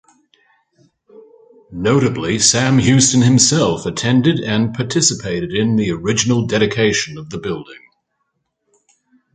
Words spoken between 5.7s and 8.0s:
the original dedication of the building.